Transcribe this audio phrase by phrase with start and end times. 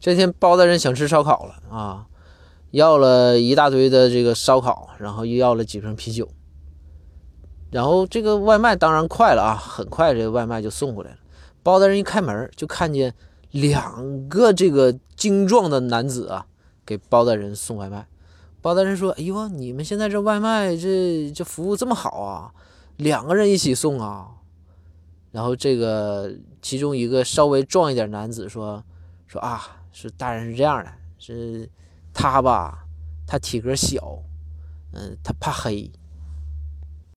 [0.00, 2.06] 这天包大人想吃烧烤了啊，
[2.70, 6.28] 要了一大堆的这个烧烤，然后又要了几瓶啤酒。
[7.70, 11.18] 然后这个外卖当然快了啊，很快这个外卖就送过来了。
[11.62, 13.12] 包大人一开门就看见
[13.50, 16.46] 两个这个精壮的男子啊，
[16.86, 18.06] 给包大人送外卖。
[18.62, 22.50] 包大人说：“哎呦，你们现在这外卖这这服务这么好啊，
[22.96, 24.28] 两个人一起送啊。”
[25.30, 28.82] 然后这个其中一个稍微壮一点男子说
[29.28, 29.60] ：“说啊，
[29.92, 31.70] 是大人是这样的，是
[32.12, 32.86] 他吧，
[33.26, 34.18] 他体格小，
[34.92, 35.88] 嗯，他怕黑。”